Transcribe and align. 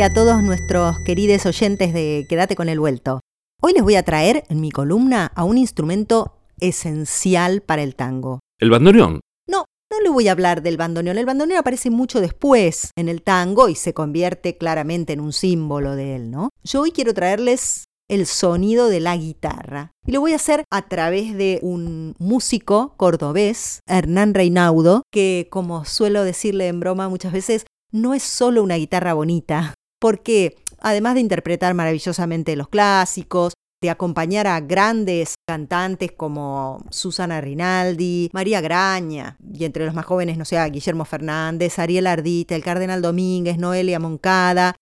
y 0.00 0.02
a 0.02 0.14
todos 0.14 0.42
nuestros 0.42 0.98
queridos 1.00 1.44
oyentes 1.44 1.92
de 1.92 2.24
Quédate 2.26 2.56
con 2.56 2.70
el 2.70 2.80
vuelto. 2.80 3.20
Hoy 3.60 3.74
les 3.74 3.82
voy 3.82 3.96
a 3.96 4.02
traer 4.02 4.44
en 4.48 4.58
mi 4.58 4.70
columna 4.70 5.30
a 5.34 5.44
un 5.44 5.58
instrumento 5.58 6.38
esencial 6.58 7.60
para 7.60 7.82
el 7.82 7.96
tango. 7.96 8.40
¿El 8.58 8.70
bandoneón? 8.70 9.20
No, 9.46 9.66
no 9.92 10.00
le 10.02 10.08
voy 10.08 10.28
a 10.28 10.32
hablar 10.32 10.62
del 10.62 10.78
bandoneón. 10.78 11.18
El 11.18 11.26
bandoneón 11.26 11.58
aparece 11.58 11.90
mucho 11.90 12.22
después 12.22 12.92
en 12.96 13.10
el 13.10 13.20
tango 13.20 13.68
y 13.68 13.74
se 13.74 13.92
convierte 13.92 14.56
claramente 14.56 15.12
en 15.12 15.20
un 15.20 15.34
símbolo 15.34 15.94
de 15.96 16.16
él, 16.16 16.30
¿no? 16.30 16.48
Yo 16.64 16.80
hoy 16.80 16.92
quiero 16.92 17.12
traerles 17.12 17.84
el 18.08 18.24
sonido 18.24 18.88
de 18.88 19.00
la 19.00 19.18
guitarra. 19.18 19.90
Y 20.06 20.12
lo 20.12 20.20
voy 20.20 20.32
a 20.32 20.36
hacer 20.36 20.64
a 20.72 20.88
través 20.88 21.36
de 21.36 21.58
un 21.60 22.14
músico 22.18 22.94
cordobés, 22.96 23.80
Hernán 23.86 24.32
Reinaudo, 24.32 25.02
que 25.12 25.48
como 25.50 25.84
suelo 25.84 26.24
decirle 26.24 26.68
en 26.68 26.80
broma 26.80 27.10
muchas 27.10 27.34
veces, 27.34 27.66
no 27.92 28.14
es 28.14 28.22
solo 28.22 28.62
una 28.62 28.76
guitarra 28.76 29.12
bonita, 29.14 29.74
porque 30.00 30.56
además 30.80 31.14
de 31.14 31.20
interpretar 31.20 31.74
maravillosamente 31.74 32.56
los 32.56 32.68
clásicos, 32.68 33.54
de 33.82 33.90
acompañar 33.90 34.46
a 34.46 34.60
grandes 34.60 35.34
cantantes 35.48 36.12
como 36.12 36.84
Susana 36.90 37.40
Rinaldi, 37.40 38.28
María 38.32 38.60
Graña, 38.60 39.38
y 39.54 39.64
entre 39.64 39.86
los 39.86 39.94
más 39.94 40.04
jóvenes, 40.04 40.36
no 40.36 40.44
sé, 40.44 40.62
Guillermo 40.70 41.06
Fernández, 41.06 41.78
Ariel 41.78 42.06
Ardita, 42.06 42.54
el 42.54 42.64
Cardenal 42.64 43.00
Domínguez, 43.00 43.56
Noelia 43.56 43.98
Moncada, 43.98 44.74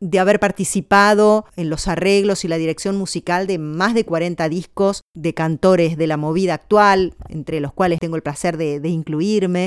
de 0.00 0.18
haber 0.18 0.40
participado 0.40 1.44
en 1.56 1.68
los 1.68 1.86
arreglos 1.86 2.46
y 2.46 2.48
la 2.48 2.56
dirección 2.56 2.96
musical 2.96 3.46
de 3.46 3.58
más 3.58 3.92
de 3.92 4.06
40 4.06 4.48
discos 4.48 5.02
de 5.14 5.34
cantores 5.34 5.98
de 5.98 6.06
la 6.06 6.16
movida 6.16 6.54
actual, 6.54 7.14
entre 7.28 7.60
los 7.60 7.74
cuales 7.74 8.00
tengo 8.00 8.16
el 8.16 8.22
placer 8.22 8.56
de, 8.56 8.80
de 8.80 8.88
incluirme, 8.88 9.66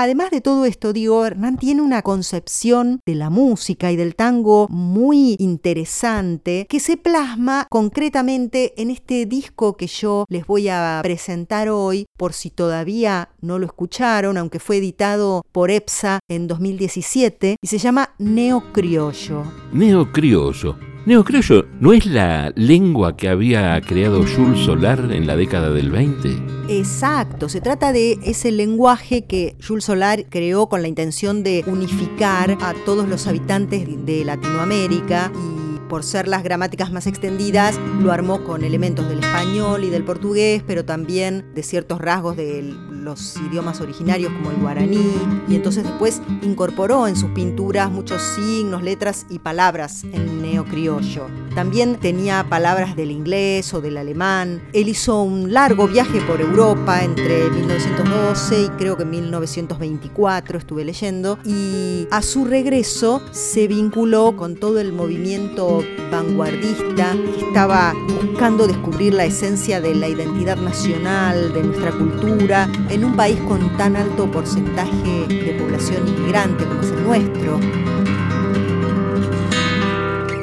Además 0.00 0.30
de 0.30 0.40
todo 0.40 0.64
esto, 0.64 0.92
digo, 0.92 1.26
Hernán 1.26 1.56
tiene 1.56 1.82
una 1.82 2.02
concepción 2.02 3.00
de 3.04 3.16
la 3.16 3.30
música 3.30 3.90
y 3.90 3.96
del 3.96 4.14
tango 4.14 4.68
muy 4.70 5.34
interesante 5.40 6.66
que 6.68 6.78
se 6.78 6.96
plasma 6.96 7.66
concretamente 7.68 8.80
en 8.80 8.90
este 8.90 9.26
disco 9.26 9.76
que 9.76 9.88
yo 9.88 10.24
les 10.28 10.46
voy 10.46 10.68
a 10.68 11.00
presentar 11.02 11.68
hoy, 11.68 12.06
por 12.16 12.32
si 12.32 12.50
todavía 12.50 13.30
no 13.40 13.58
lo 13.58 13.66
escucharon, 13.66 14.36
aunque 14.36 14.60
fue 14.60 14.76
editado 14.76 15.42
por 15.50 15.68
EPSA 15.72 16.20
en 16.28 16.46
2017, 16.46 17.56
y 17.60 17.66
se 17.66 17.78
llama 17.78 18.10
Neocriollo. 18.18 19.42
Neocriollo. 19.72 20.78
Neocriollo 21.06 21.66
no 21.80 21.92
es 21.92 22.06
la 22.06 22.52
lengua 22.54 23.16
que 23.16 23.28
había 23.28 23.80
creado 23.80 24.24
Jules 24.24 24.64
Solar 24.64 25.10
en 25.10 25.26
la 25.26 25.34
década 25.34 25.70
del 25.70 25.90
20. 25.90 26.57
Exacto, 26.68 27.48
se 27.48 27.62
trata 27.62 27.92
de 27.92 28.18
ese 28.22 28.52
lenguaje 28.52 29.24
que 29.24 29.56
Jules 29.66 29.84
Solar 29.84 30.26
creó 30.28 30.68
con 30.68 30.82
la 30.82 30.88
intención 30.88 31.42
de 31.42 31.64
unificar 31.66 32.58
a 32.60 32.74
todos 32.84 33.08
los 33.08 33.26
habitantes 33.26 33.86
de 34.04 34.24
Latinoamérica 34.24 35.32
y 35.34 35.78
por 35.88 36.04
ser 36.04 36.28
las 36.28 36.42
gramáticas 36.42 36.92
más 36.92 37.06
extendidas, 37.06 37.80
lo 38.00 38.12
armó 38.12 38.44
con 38.44 38.62
elementos 38.62 39.08
del 39.08 39.20
español 39.20 39.84
y 39.84 39.88
del 39.88 40.04
portugués, 40.04 40.62
pero 40.66 40.84
también 40.84 41.54
de 41.54 41.62
ciertos 41.62 41.98
rasgos 41.98 42.36
del 42.36 42.76
los 43.08 43.36
idiomas 43.36 43.80
originarios 43.80 44.30
como 44.32 44.50
el 44.50 44.58
guaraní 44.58 45.12
y 45.48 45.54
entonces 45.54 45.84
después 45.84 46.20
incorporó 46.42 47.08
en 47.08 47.16
sus 47.16 47.30
pinturas 47.30 47.90
muchos 47.90 48.20
signos, 48.20 48.82
letras 48.82 49.24
y 49.30 49.38
palabras 49.38 50.04
en 50.04 50.42
neocriollo. 50.42 51.47
También 51.58 51.96
tenía 51.96 52.48
palabras 52.48 52.94
del 52.94 53.10
inglés 53.10 53.74
o 53.74 53.80
del 53.80 53.96
alemán. 53.96 54.62
Él 54.72 54.86
hizo 54.86 55.22
un 55.22 55.52
largo 55.52 55.88
viaje 55.88 56.20
por 56.20 56.40
Europa 56.40 57.02
entre 57.02 57.50
1912 57.50 58.62
y 58.62 58.68
creo 58.78 58.96
que 58.96 59.04
1924, 59.04 60.56
estuve 60.56 60.84
leyendo, 60.84 61.36
y 61.44 62.06
a 62.12 62.22
su 62.22 62.44
regreso 62.44 63.20
se 63.32 63.66
vinculó 63.66 64.36
con 64.36 64.54
todo 64.54 64.78
el 64.78 64.92
movimiento 64.92 65.82
vanguardista 66.12 67.16
que 67.34 67.46
estaba 67.48 67.92
buscando 68.22 68.68
descubrir 68.68 69.14
la 69.14 69.24
esencia 69.24 69.80
de 69.80 69.96
la 69.96 70.06
identidad 70.06 70.58
nacional, 70.58 71.52
de 71.52 71.64
nuestra 71.64 71.90
cultura, 71.90 72.70
en 72.88 73.04
un 73.04 73.16
país 73.16 73.40
con 73.48 73.76
tan 73.76 73.96
alto 73.96 74.30
porcentaje 74.30 75.26
de 75.26 75.58
población 75.60 76.06
inmigrante 76.06 76.62
como 76.66 76.82
es 76.82 76.90
el 76.92 77.02
nuestro. 77.02 77.58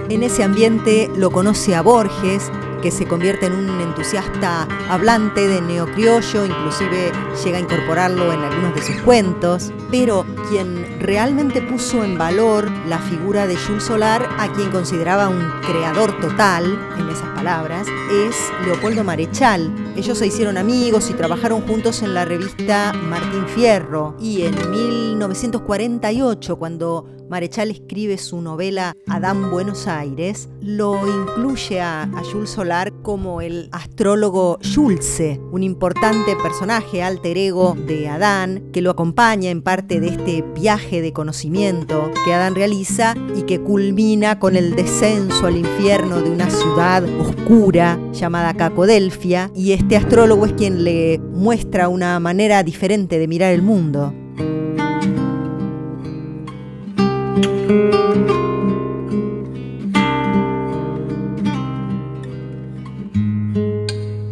En 0.09 0.21
ese 0.21 0.43
ambiente 0.43 1.09
lo 1.15 1.31
conoce 1.31 1.75
a 1.75 1.81
Borges, 1.81 2.51
que 2.83 2.91
se 2.91 3.07
convierte 3.07 3.47
en 3.47 3.53
un 3.53 3.81
entusiasta 3.81 4.67
hablante 4.87 5.47
de 5.47 5.59
neocriollo, 5.59 6.45
inclusive 6.45 7.11
llega 7.43 7.57
a 7.57 7.61
incorporarlo 7.61 8.31
en 8.31 8.41
algunos 8.41 8.75
de 8.75 8.83
sus 8.83 8.97
cuentos, 9.01 9.71
pero 9.89 10.23
quien 10.49 10.99
realmente 10.99 11.63
puso 11.63 12.03
en 12.03 12.19
valor 12.19 12.69
la 12.87 12.99
figura 12.99 13.47
de 13.47 13.55
Jules 13.55 13.83
Solar, 13.83 14.29
a 14.37 14.53
quien 14.53 14.69
consideraba 14.69 15.29
un 15.29 15.49
creador 15.65 16.19
total, 16.19 16.79
en 16.99 17.09
esas 17.09 17.29
palabras, 17.29 17.87
es 18.11 18.35
Leopoldo 18.63 19.03
Marechal. 19.03 19.73
Ellos 19.95 20.19
se 20.19 20.27
hicieron 20.27 20.55
amigos 20.59 21.09
y 21.09 21.13
trabajaron 21.13 21.61
juntos 21.61 22.03
en 22.03 22.13
la 22.13 22.25
revista 22.25 22.93
Martín 22.93 23.47
Fierro 23.47 24.15
y 24.19 24.43
en 24.43 24.53
1948, 24.69 26.55
cuando 26.57 27.07
Marechal 27.29 27.71
escribe 27.71 28.17
su 28.17 28.41
novela 28.41 28.95
Adán 29.07 29.49
Buenos 29.49 29.87
Aires, 29.87 30.47
lo 30.61 30.99
incluye 31.07 31.81
a, 31.81 32.09
Jules 32.31 32.49
Solar 32.49 32.93
como 33.01 33.41
el 33.41 33.69
astrólogo 33.71 34.59
Julce, 34.73 35.39
un 35.51 35.63
importante 35.63 36.35
personaje 36.35 37.01
alter 37.01 37.37
ego 37.37 37.75
de 37.87 38.07
Adán, 38.07 38.69
que 38.71 38.81
lo 38.81 38.91
acompaña 38.91 39.49
en 39.49 39.61
parte 39.61 39.99
de 39.99 40.09
este 40.09 40.43
viaje 40.53 41.01
de 41.01 41.13
conocimiento 41.13 42.11
que 42.23 42.33
Adán 42.33 42.55
realiza 42.55 43.15
y 43.35 43.43
que 43.43 43.59
culmina 43.59 44.39
con 44.39 44.55
el 44.55 44.75
descenso 44.75 45.47
al 45.47 45.57
infierno 45.57 46.21
de 46.21 46.29
una 46.29 46.49
ciudad 46.49 47.03
oscura 47.19 47.99
llamada 48.11 48.53
Cacodelfia, 48.53 49.51
y 49.55 49.71
este 49.71 49.97
astrólogo 49.97 50.45
es 50.45 50.53
quien 50.53 50.83
le 50.83 51.19
muestra 51.19 51.89
una 51.89 52.19
manera 52.19 52.63
diferente 52.63 53.19
de 53.19 53.27
mirar 53.27 53.53
el 53.53 53.61
mundo. 53.61 54.13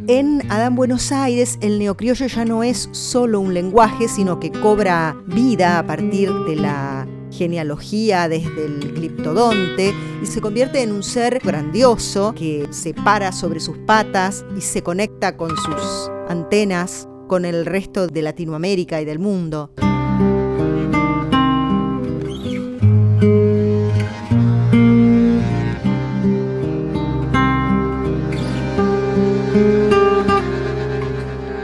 En 0.08 0.44
Adán 0.52 0.76
Buenos 0.76 1.12
Aires, 1.12 1.58
el 1.62 1.80
neocriollo 1.80 2.28
ya 2.28 2.46
no 2.46 2.64
es 2.64 2.90
solo 2.92 3.40
un 3.40 3.56
lenguaje, 3.56 4.08
sino 4.08 4.40
que 4.40 4.52
cobra 4.52 5.16
vida 5.26 5.80
a 5.80 5.88
partir 5.88 6.32
de 6.48 6.58
la 6.58 7.08
genealogía 7.32 8.30
desde 8.30 8.66
el 8.66 8.94
gliptodonte 8.94 9.96
y 10.22 10.26
se 10.28 10.40
convierte 10.40 10.84
en 10.84 10.92
un 10.92 11.02
ser 11.02 11.40
grandioso 11.40 12.36
que 12.36 12.68
se 12.70 12.94
para 12.94 13.32
sobre 13.32 13.60
sus 13.60 13.80
patas 13.80 14.46
y 14.56 14.62
se 14.62 14.84
conecta 14.84 15.36
con 15.38 15.50
sus 15.58 16.12
antenas 16.30 17.08
con 17.28 17.46
el 17.46 17.66
resto 17.66 18.06
de 18.06 18.22
Latinoamérica 18.22 19.02
y 19.02 19.06
del 19.06 19.18
mundo. 19.18 19.72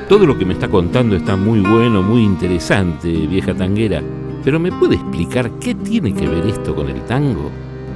Todo 0.10 0.26
lo 0.26 0.38
que 0.40 0.44
me 0.44 0.54
está 0.54 0.68
contando 0.68 1.16
está 1.16 1.36
muy 1.36 1.60
bueno, 1.60 2.02
muy 2.02 2.24
interesante, 2.24 3.08
vieja 3.28 3.54
tanguera. 3.54 4.02
Pero 4.44 4.60
¿me 4.60 4.72
puede 4.72 4.96
explicar 4.96 5.52
qué 5.60 5.76
tiene 5.76 6.16
que 6.16 6.28
ver 6.28 6.48
esto 6.48 6.74
con 6.76 6.90
el 6.90 7.00
tango? 7.06 7.52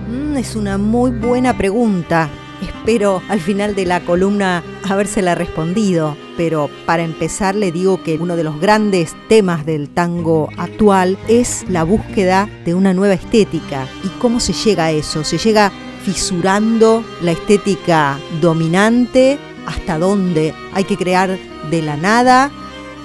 Mm, 0.08 0.38
es 0.38 0.56
una 0.56 0.78
muy 0.78 1.10
buena 1.10 1.58
pregunta. 1.58 2.30
Espero 2.64 3.22
al 3.30 3.42
final 3.42 3.76
de 3.76 3.86
la 3.86 4.00
columna 4.00 4.64
habérsela 4.90 5.36
respondido, 5.36 6.16
pero 6.38 6.70
para 6.86 7.04
empezar 7.04 7.56
le 7.56 7.72
digo 7.72 8.02
que 8.04 8.16
uno 8.16 8.36
de 8.36 8.44
los 8.44 8.60
grandes 8.60 9.16
temas 9.28 9.66
del 9.66 9.90
tango 9.90 10.50
actual 10.58 11.18
es 11.28 11.66
la 11.68 11.84
búsqueda 11.84 12.50
de 12.66 12.74
una 12.74 12.94
nueva 12.94 13.16
estética. 13.16 13.88
¿Y 14.04 14.08
cómo 14.20 14.40
se 14.40 14.54
llega 14.54 14.86
a 14.86 14.92
eso? 14.92 15.24
Se 15.24 15.38
llega 15.38 15.72
fisurando 16.04 17.04
la 17.22 17.32
estética 17.32 18.18
dominante 18.42 19.38
hasta 19.66 19.98
dónde 19.98 20.54
hay 20.74 20.84
que 20.86 20.98
crear 20.98 21.38
de 21.70 21.82
la 21.82 21.98
nada 21.98 22.52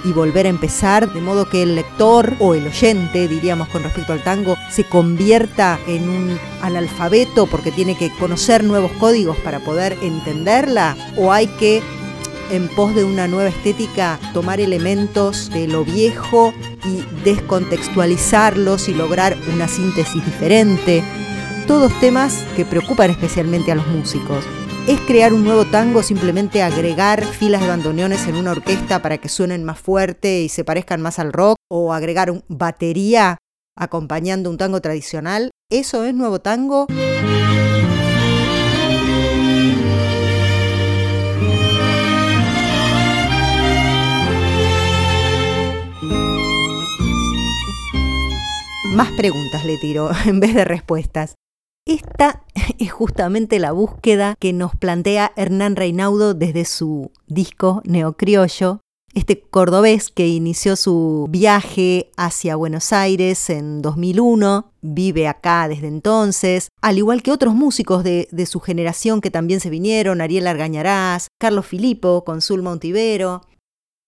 y 0.04 0.12
volver 0.12 0.46
a 0.46 0.50
empezar, 0.50 1.12
de 1.12 1.20
modo 1.20 1.48
que 1.48 1.62
el 1.62 1.74
lector 1.74 2.34
o 2.38 2.54
el 2.54 2.66
oyente, 2.66 3.28
diríamos 3.28 3.68
con 3.68 3.82
respecto 3.82 4.12
al 4.12 4.22
tango, 4.22 4.56
se 4.70 4.84
convierta 4.84 5.78
en 5.86 6.08
un 6.08 6.38
analfabeto 6.62 7.46
porque 7.46 7.72
tiene 7.72 7.96
que 7.96 8.10
conocer 8.12 8.64
nuevos 8.64 8.92
códigos 8.92 9.36
para 9.38 9.60
poder 9.60 9.98
entenderla, 10.02 10.96
o 11.16 11.32
hay 11.32 11.46
que, 11.46 11.82
en 12.50 12.68
pos 12.68 12.94
de 12.94 13.04
una 13.04 13.28
nueva 13.28 13.50
estética, 13.50 14.18
tomar 14.32 14.60
elementos 14.60 15.50
de 15.50 15.68
lo 15.68 15.84
viejo 15.84 16.54
y 16.84 17.04
descontextualizarlos 17.24 18.88
y 18.88 18.94
lograr 18.94 19.36
una 19.52 19.68
síntesis 19.68 20.24
diferente. 20.24 21.02
Todos 21.66 21.92
temas 22.00 22.44
que 22.56 22.64
preocupan 22.64 23.10
especialmente 23.10 23.72
a 23.72 23.74
los 23.74 23.86
músicos. 23.88 24.44
¿Es 24.88 24.98
crear 25.02 25.34
un 25.34 25.44
nuevo 25.44 25.66
tango 25.66 26.02
simplemente 26.02 26.62
agregar 26.62 27.22
filas 27.22 27.60
de 27.60 27.68
bandoneones 27.68 28.26
en 28.26 28.36
una 28.36 28.52
orquesta 28.52 29.02
para 29.02 29.18
que 29.18 29.28
suenen 29.28 29.62
más 29.62 29.78
fuerte 29.78 30.40
y 30.40 30.48
se 30.48 30.64
parezcan 30.64 31.02
más 31.02 31.18
al 31.18 31.34
rock? 31.34 31.56
¿O 31.68 31.92
agregar 31.92 32.42
batería 32.48 33.36
acompañando 33.78 34.50
un 34.50 34.56
tango 34.56 34.80
tradicional. 34.80 35.50
¿Eso 35.70 36.04
es 36.04 36.14
nuevo 36.14 36.40
tango? 36.40 36.86
Más 48.94 49.12
preguntas 49.12 49.64
le 49.64 49.76
tiro 49.76 50.10
en 50.24 50.40
vez 50.40 50.54
de 50.54 50.64
respuestas. 50.64 51.34
Esta 51.88 52.44
es 52.78 52.92
justamente 52.92 53.58
la 53.58 53.72
búsqueda 53.72 54.34
que 54.38 54.52
nos 54.52 54.76
plantea 54.76 55.32
Hernán 55.36 55.74
Reinaudo 55.74 56.34
desde 56.34 56.66
su 56.66 57.10
disco 57.26 57.80
Neocriollo, 57.86 58.80
este 59.14 59.40
cordobés 59.40 60.10
que 60.10 60.28
inició 60.28 60.76
su 60.76 61.26
viaje 61.30 62.10
hacia 62.18 62.56
Buenos 62.56 62.92
Aires 62.92 63.48
en 63.48 63.80
2001, 63.80 64.70
vive 64.82 65.28
acá 65.28 65.66
desde 65.66 65.88
entonces, 65.88 66.68
al 66.82 66.98
igual 66.98 67.22
que 67.22 67.32
otros 67.32 67.54
músicos 67.54 68.04
de, 68.04 68.28
de 68.30 68.44
su 68.44 68.60
generación 68.60 69.22
que 69.22 69.30
también 69.30 69.60
se 69.60 69.70
vinieron, 69.70 70.20
Ariel 70.20 70.46
Argañarás, 70.46 71.28
Carlos 71.40 71.66
Filipo, 71.66 72.22
Consul 72.22 72.60
Montivero. 72.60 73.40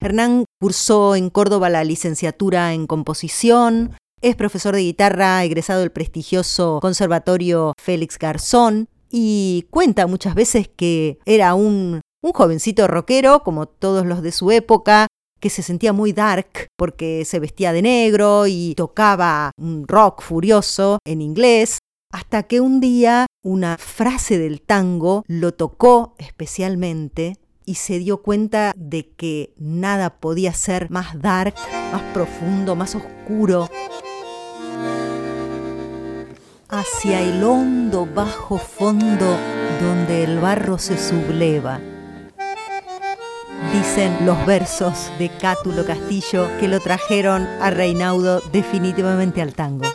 Hernán 0.03 0.45
cursó 0.61 1.17
en 1.17 1.31
Córdoba 1.31 1.71
la 1.71 1.85
licenciatura 1.85 2.75
en 2.75 2.87
composición, 2.87 3.97
es 4.23 4.37
profesor 4.37 4.75
de 4.75 4.83
guitarra 4.83 5.45
egresado 5.45 5.81
del 5.81 5.93
prestigioso 5.93 6.79
Conservatorio 6.83 7.73
Félix 7.81 8.19
Garzón 8.19 8.89
y 9.11 9.67
cuenta 9.71 10.07
muchas 10.07 10.35
veces 10.35 10.69
que 10.69 11.19
era 11.25 11.55
un, 11.55 12.01
un 12.23 12.33
jovencito 12.33 12.87
rockero, 12.87 13.43
como 13.43 13.67
todos 13.67 14.07
los 14.07 14.23
de 14.23 14.33
su 14.33 14.51
época, 14.51 15.07
que 15.41 15.51
se 15.51 15.63
sentía 15.63 15.93
muy 15.93 16.13
dark 16.13 16.69
porque 16.77 17.25
se 17.25 17.41
vestía 17.41 17.73
de 17.73 17.83
negro 17.83 18.47
y 18.47 18.75
tocaba 18.77 19.53
un 19.57 19.89
rock 19.89 20.23
furioso 20.23 20.99
en 21.07 21.23
inglés, 21.23 21.79
hasta 22.13 22.43
que 22.43 22.61
un 22.61 22.81
día 22.81 23.27
una 23.43 23.79
frase 23.79 24.39
del 24.39 24.61
tango 24.61 25.25
lo 25.27 25.55
tocó 25.55 26.15
especialmente 26.19 27.37
y 27.65 27.77
se 27.77 27.99
dio 27.99 28.21
cuenta 28.21 28.73
de 28.77 29.13
que 29.15 29.55
nada 29.57 30.21
podía 30.21 30.53
ser 30.53 30.91
más 30.91 31.21
dark, 31.21 31.55
más 31.93 32.03
profundo, 32.13 32.77
más 32.77 32.95
oscuro 32.95 33.69
hacia 36.71 37.21
el 37.21 37.43
hondo 37.43 38.07
bajo 38.07 38.59
fondo 38.59 39.37
donde 39.81 40.25
el 40.25 40.39
barro 40.39 40.79
se 40.79 40.97
subleva. 40.97 41.81
Dicen 43.73 44.25
los 44.25 44.45
versos 44.47 45.11
de 45.19 45.29
Cátulo 45.29 45.85
Castillo 45.85 46.49
que 46.59 46.69
lo 46.69 46.81
trajeron 46.81 47.47
a 47.61 47.71
Reinaudo 47.71 48.41
definitivamente 48.53 49.43
al 49.43 49.55
tango. 49.55 49.87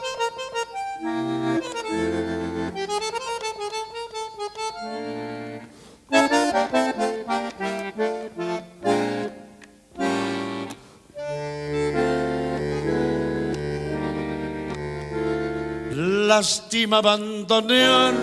Lástima 16.27 16.98
abandonar 16.98 18.13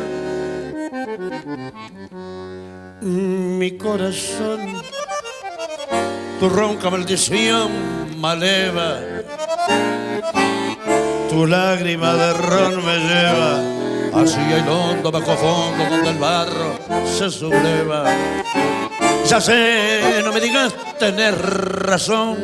mi 3.01 3.77
corazón. 3.79 4.83
Tu 6.41 6.49
ronca 6.49 6.91
maldición 6.91 7.71
maleva, 8.19 8.99
tu 11.31 11.47
lágrima 11.47 12.15
de 12.15 12.33
ron 12.35 12.85
me 12.85 12.99
lleva 12.99 13.63
hacia 14.15 14.57
el 14.57 14.69
hondo 14.69 15.11
bajo 15.11 15.37
fondo 15.37 15.85
donde 15.89 16.11
el 16.11 16.19
barro 16.19 16.79
se 17.07 17.31
subleva. 17.31 18.05
Ya 19.27 19.41
sé, 19.41 20.21
no 20.25 20.33
me 20.33 20.41
digas 20.41 20.75
tener 20.99 21.35
razón. 21.39 22.37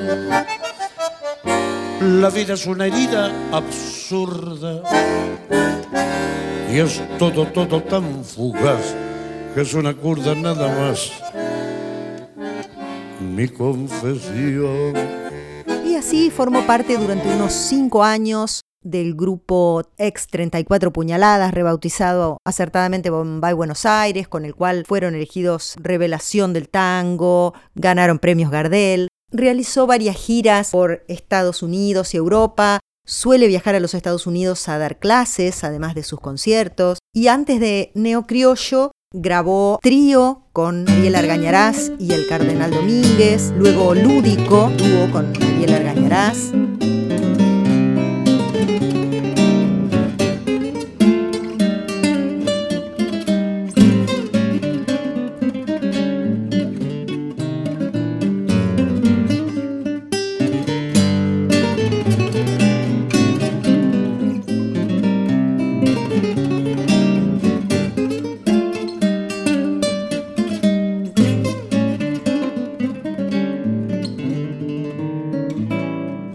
La 2.01 2.31
vida 2.31 2.55
es 2.55 2.65
una 2.67 2.87
herida 2.87 3.33
absurda 3.51 4.83
y 6.73 6.79
es 6.79 7.03
todo, 7.19 7.47
todo 7.47 7.83
tan 7.83 8.25
fugaz 8.25 8.95
que 9.53 9.63
es 9.63 9.75
una 9.75 9.95
curda 9.95 10.35
nada 10.37 10.69
más. 10.79 11.11
Mi 13.21 13.49
confesión. 13.49 14.95
Y 15.85 15.97
así 15.97 16.31
formó 16.31 16.65
parte 16.67 16.97
durante 16.97 17.35
unos 17.35 17.53
cinco 17.53 18.05
años 18.05 18.61
del 18.81 19.15
grupo 19.15 19.83
Ex 19.97 20.29
34 20.29 20.93
Puñaladas, 20.93 21.53
rebautizado 21.53 22.39
acertadamente 22.45 23.11
Bombay 23.11 23.55
Buenos 23.55 23.87
Aires, 23.87 24.29
con 24.29 24.45
el 24.45 24.55
cual 24.55 24.85
fueron 24.87 25.17
elegidos 25.17 25.75
Revelación 25.81 26.53
del 26.53 26.69
Tango, 26.69 27.55
ganaron 27.75 28.21
premios 28.21 28.53
Gardel. 28.53 29.09
Realizó 29.31 29.87
varias 29.87 30.17
giras 30.17 30.71
por 30.71 31.05
Estados 31.07 31.63
Unidos 31.63 32.15
y 32.15 32.17
Europa, 32.17 32.81
suele 33.05 33.47
viajar 33.47 33.75
a 33.75 33.81
los 33.81 33.93
Estados 33.93 34.27
Unidos 34.27 34.67
a 34.71 34.79
dar 34.79 34.99
clases, 34.99 35.65
además 35.65 35.95
de 35.95 36.03
sus 36.03 36.19
conciertos, 36.19 36.99
y 37.15 37.29
antes 37.29 37.61
de 37.61 37.93
Neocriollo 37.95 38.93
grabó 39.13 39.79
trío 39.83 40.47
con 40.55 40.89
Ariel 40.89 41.15
Argañarás 41.15 41.93
y 41.99 42.13
el 42.13 42.27
Cardenal 42.27 42.71
Domínguez, 42.71 43.53
luego 43.59 43.95
Lúdico, 43.95 44.73
tuvo 44.79 45.11
con 45.13 45.27
Ariel 45.37 45.75
Argañarás, 45.75 46.53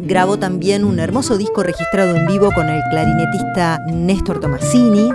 grabó 0.06 0.38
también 0.38 0.84
un 0.84 1.00
hermoso 1.00 1.38
disco 1.38 1.64
registrado 1.64 2.16
en 2.16 2.28
vivo 2.28 2.52
con 2.54 2.70
el 2.70 2.82
clarinetista 2.92 3.80
Néstor 3.88 4.40
Tomasini, 4.40 5.10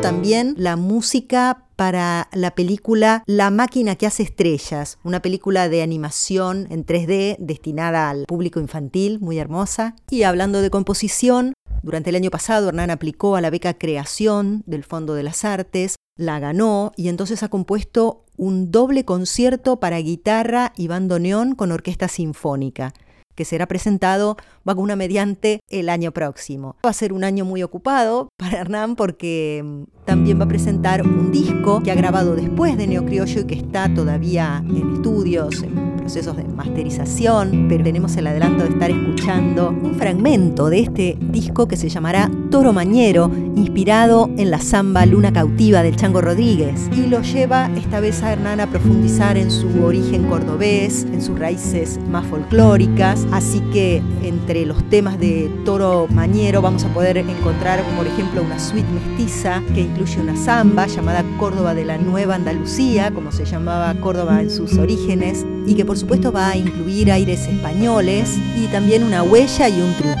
también 0.00 0.54
la 0.56 0.76
música 0.76 1.64
para 1.76 2.28
la 2.32 2.52
película 2.52 3.22
La 3.26 3.50
máquina 3.50 3.96
que 3.96 4.06
hace 4.06 4.22
estrellas, 4.22 4.98
una 5.02 5.20
película 5.20 5.68
de 5.68 5.82
animación 5.82 6.66
en 6.70 6.86
3D 6.86 7.36
destinada 7.38 8.10
al 8.10 8.24
público 8.26 8.60
infantil, 8.60 9.18
muy 9.20 9.38
hermosa. 9.38 9.96
Y 10.10 10.22
hablando 10.22 10.62
de 10.62 10.70
composición, 10.70 11.54
durante 11.82 12.10
el 12.10 12.16
año 12.16 12.30
pasado 12.30 12.68
Hernán 12.68 12.90
aplicó 12.90 13.36
a 13.36 13.40
la 13.40 13.50
beca 13.50 13.74
Creación 13.74 14.62
del 14.66 14.84
Fondo 14.84 15.14
de 15.14 15.22
las 15.22 15.44
Artes, 15.44 15.96
la 16.16 16.38
ganó 16.38 16.92
y 16.96 17.08
entonces 17.08 17.42
ha 17.42 17.48
compuesto 17.48 18.24
un 18.36 18.70
doble 18.70 19.04
concierto 19.04 19.80
para 19.80 19.98
guitarra 19.98 20.72
y 20.76 20.88
bandoneón 20.88 21.54
con 21.54 21.72
orquesta 21.72 22.08
sinfónica 22.08 22.92
que 23.34 23.44
será 23.44 23.66
presentado 23.66 24.36
vacuna 24.64 24.96
mediante 24.96 25.60
el 25.68 25.88
año 25.88 26.12
próximo. 26.12 26.76
Va 26.84 26.90
a 26.90 26.94
ser 26.94 27.12
un 27.12 27.24
año 27.24 27.44
muy 27.44 27.62
ocupado 27.62 28.28
para 28.36 28.58
Hernán 28.58 28.96
porque 28.96 29.62
mm, 29.64 30.04
también 30.04 30.40
va 30.40 30.44
a 30.44 30.48
presentar 30.48 31.06
un 31.06 31.30
disco 31.30 31.82
que 31.82 31.90
ha 31.90 31.94
grabado 31.94 32.36
después 32.36 32.76
de 32.76 32.86
Neocriollo 32.86 33.40
y 33.40 33.44
que 33.44 33.54
está 33.54 33.92
todavía 33.94 34.62
en 34.66 34.94
estudios, 34.94 35.64
procesos 36.00 36.36
de 36.36 36.44
masterización, 36.44 37.66
pero 37.68 37.84
tenemos 37.84 38.16
el 38.16 38.26
adelanto 38.26 38.64
de 38.64 38.70
estar 38.70 38.90
escuchando 38.90 39.70
un 39.70 39.94
fragmento 39.94 40.70
de 40.70 40.80
este 40.80 41.16
disco 41.20 41.68
que 41.68 41.76
se 41.76 41.88
llamará 41.88 42.30
Toro 42.50 42.72
Mañero, 42.72 43.30
inspirado 43.56 44.30
en 44.36 44.50
la 44.50 44.58
samba 44.58 45.06
Luna 45.06 45.32
Cautiva 45.32 45.82
del 45.82 45.96
Chango 45.96 46.20
Rodríguez, 46.20 46.88
y 46.96 47.06
lo 47.06 47.22
lleva 47.22 47.70
esta 47.76 48.00
vez 48.00 48.22
a 48.22 48.32
Hernán 48.32 48.60
a 48.60 48.66
profundizar 48.66 49.36
en 49.36 49.50
su 49.50 49.84
origen 49.84 50.24
cordobés, 50.24 51.04
en 51.04 51.22
sus 51.22 51.38
raíces 51.38 52.00
más 52.10 52.26
folclóricas, 52.26 53.26
así 53.30 53.60
que 53.72 54.02
entre 54.22 54.66
los 54.66 54.82
temas 54.90 55.18
de 55.20 55.50
Toro 55.64 56.06
Mañero 56.10 56.62
vamos 56.62 56.84
a 56.84 56.88
poder 56.88 57.18
encontrar, 57.18 57.82
por 57.96 58.06
ejemplo, 58.06 58.42
una 58.42 58.58
suite 58.58 58.88
mestiza 58.90 59.62
que 59.74 59.82
incluye 59.82 60.20
una 60.20 60.36
samba 60.36 60.86
llamada 60.86 61.24
Córdoba 61.38 61.74
de 61.74 61.84
la 61.84 61.98
Nueva 61.98 62.34
Andalucía, 62.34 63.12
como 63.12 63.32
se 63.32 63.44
llamaba 63.44 63.94
Córdoba 64.00 64.40
en 64.40 64.50
sus 64.50 64.78
orígenes, 64.78 65.44
y 65.66 65.74
que 65.74 65.84
por 65.84 65.98
supuesto 65.98 66.32
va 66.32 66.50
a 66.50 66.56
incluir 66.56 67.10
aires 67.12 67.46
españoles 67.46 68.36
y 68.56 68.66
también 68.66 69.04
una 69.04 69.22
huella 69.22 69.68
y 69.68 69.80
un 69.80 69.94
triunfo. 69.94 70.20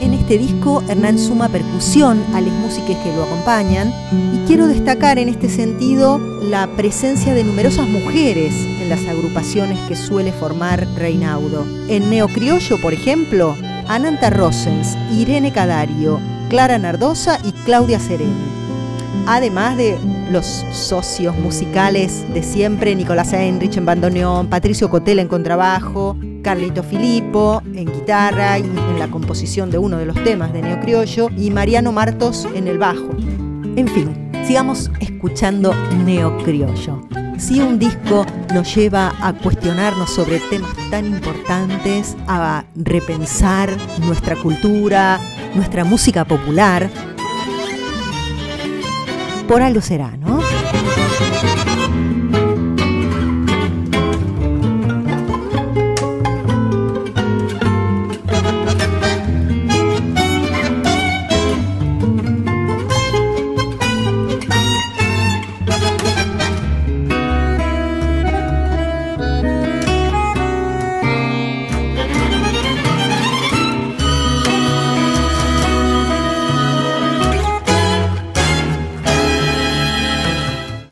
En 0.00 0.14
este 0.14 0.38
disco, 0.38 0.82
Hernán 0.88 1.18
suma 1.18 1.48
percusión 1.48 2.22
a 2.34 2.40
las 2.40 2.52
músicas 2.54 2.96
que 3.04 3.14
lo 3.14 3.24
acompañan 3.24 3.92
y 4.34 4.46
quiero 4.46 4.66
destacar 4.66 5.18
en 5.18 5.28
este 5.28 5.48
sentido 5.48 6.18
la 6.42 6.66
presencia 6.76 7.34
de 7.34 7.44
numerosas 7.44 7.86
mujeres 7.86 8.54
en 8.54 8.88
las 8.88 9.04
agrupaciones 9.06 9.78
que 9.88 9.96
suele 9.96 10.32
formar 10.32 10.86
Reinaudo. 10.96 11.66
En 11.88 12.08
Neocriollo, 12.08 12.80
por 12.80 12.94
ejemplo, 12.94 13.56
Ananta 13.88 14.30
Rosens, 14.30 14.96
Irene 15.12 15.52
Cadario, 15.52 16.20
Clara 16.48 16.78
Nardosa 16.78 17.38
y 17.44 17.52
Claudia 17.52 18.00
Sereni. 18.00 18.59
Además 19.26 19.76
de 19.76 19.98
los 20.30 20.46
socios 20.72 21.36
musicales 21.36 22.24
de 22.32 22.42
siempre, 22.42 22.94
Nicolás 22.94 23.32
Heinrich 23.32 23.76
en 23.76 23.86
bandoneón, 23.86 24.48
Patricio 24.48 24.88
Cotela 24.90 25.22
en 25.22 25.28
contrabajo, 25.28 26.16
Carlito 26.42 26.82
Filippo 26.82 27.62
en 27.74 27.86
guitarra 27.86 28.58
y 28.58 28.62
en 28.62 28.98
la 28.98 29.08
composición 29.08 29.70
de 29.70 29.78
uno 29.78 29.98
de 29.98 30.06
los 30.06 30.22
temas 30.24 30.52
de 30.52 30.62
Neocriollo 30.62 31.28
y 31.36 31.50
Mariano 31.50 31.92
Martos 31.92 32.46
en 32.54 32.66
el 32.66 32.78
bajo. 32.78 33.10
En 33.76 33.88
fin, 33.88 34.30
sigamos 34.46 34.90
escuchando 35.00 35.74
Neocriollo. 36.04 37.02
Si 37.38 37.58
un 37.60 37.78
disco 37.78 38.26
nos 38.52 38.74
lleva 38.74 39.14
a 39.22 39.32
cuestionarnos 39.32 40.10
sobre 40.10 40.40
temas 40.40 40.74
tan 40.90 41.06
importantes, 41.06 42.14
a 42.28 42.64
repensar 42.74 43.74
nuestra 44.00 44.36
cultura, 44.36 45.18
nuestra 45.54 45.84
música 45.84 46.26
popular, 46.26 46.90
por 49.50 49.62
algo 49.62 49.80
será, 49.80 50.16
¿no? 50.16 50.49